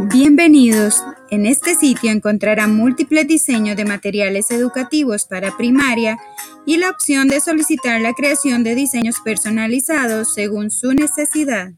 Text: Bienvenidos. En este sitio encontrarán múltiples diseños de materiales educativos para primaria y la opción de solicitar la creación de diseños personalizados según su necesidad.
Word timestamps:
Bienvenidos. 0.00 1.04
En 1.30 1.46
este 1.46 1.76
sitio 1.76 2.10
encontrarán 2.10 2.74
múltiples 2.74 3.28
diseños 3.28 3.76
de 3.76 3.84
materiales 3.84 4.50
educativos 4.50 5.24
para 5.24 5.56
primaria 5.56 6.18
y 6.66 6.78
la 6.78 6.90
opción 6.90 7.28
de 7.28 7.40
solicitar 7.40 8.00
la 8.00 8.12
creación 8.12 8.64
de 8.64 8.74
diseños 8.74 9.20
personalizados 9.24 10.34
según 10.34 10.72
su 10.72 10.94
necesidad. 10.94 11.74